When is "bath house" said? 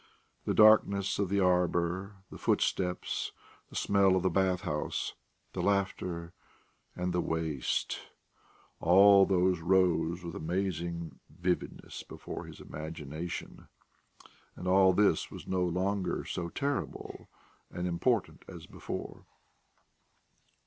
4.31-5.13